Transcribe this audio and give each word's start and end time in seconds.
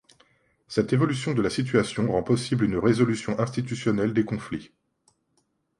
Cette 0.67 0.93
évolution 0.93 1.35
de 1.35 1.43
la 1.43 1.51
situation 1.51 2.11
rend 2.11 2.23
possible 2.23 2.63
une 2.65 2.75
résolution 2.77 3.39
institutionnelle 3.39 4.13
des 4.15 4.25
conflits. 4.25 4.71